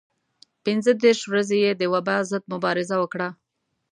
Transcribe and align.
پنځه 0.65 0.91
دېرش 1.03 1.21
ورځې 1.27 1.57
یې 1.65 1.71
د 1.75 1.83
وبا 1.93 2.17
ضد 2.29 2.43
مبارزه 2.53 2.95
وکړه. 2.99 3.29